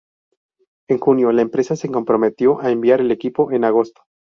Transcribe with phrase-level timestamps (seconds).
[0.89, 4.01] En junio, la empresa se comprometió a enviar el equipo en agosto.